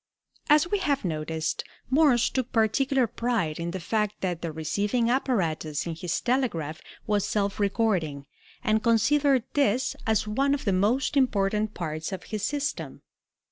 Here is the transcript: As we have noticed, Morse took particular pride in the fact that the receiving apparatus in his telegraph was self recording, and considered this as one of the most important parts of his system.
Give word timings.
As 0.49 0.67
we 0.67 0.79
have 0.79 1.05
noticed, 1.05 1.63
Morse 1.91 2.31
took 2.31 2.51
particular 2.51 3.05
pride 3.05 3.59
in 3.59 3.69
the 3.69 3.79
fact 3.79 4.21
that 4.21 4.41
the 4.41 4.51
receiving 4.51 5.11
apparatus 5.11 5.85
in 5.85 5.93
his 5.93 6.19
telegraph 6.19 6.81
was 7.05 7.23
self 7.23 7.59
recording, 7.59 8.25
and 8.63 8.81
considered 8.81 9.43
this 9.53 9.95
as 10.07 10.27
one 10.27 10.55
of 10.55 10.65
the 10.65 10.73
most 10.73 11.15
important 11.15 11.75
parts 11.75 12.11
of 12.11 12.23
his 12.23 12.41
system. 12.43 13.03